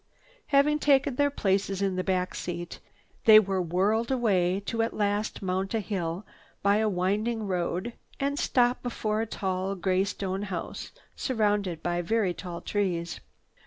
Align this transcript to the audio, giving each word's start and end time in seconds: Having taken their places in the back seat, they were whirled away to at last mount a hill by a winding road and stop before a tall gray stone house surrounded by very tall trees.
Having 0.47 0.79
taken 0.79 1.13
their 1.13 1.29
places 1.29 1.79
in 1.79 1.95
the 1.95 2.03
back 2.03 2.33
seat, 2.33 2.79
they 3.25 3.39
were 3.39 3.61
whirled 3.61 4.09
away 4.09 4.59
to 4.61 4.81
at 4.81 4.95
last 4.95 5.43
mount 5.43 5.75
a 5.75 5.79
hill 5.79 6.25
by 6.63 6.77
a 6.77 6.89
winding 6.89 7.45
road 7.45 7.93
and 8.19 8.39
stop 8.39 8.81
before 8.81 9.21
a 9.21 9.27
tall 9.27 9.75
gray 9.75 10.03
stone 10.03 10.41
house 10.49 10.91
surrounded 11.15 11.83
by 11.83 12.01
very 12.01 12.33
tall 12.33 12.61
trees. 12.61 13.19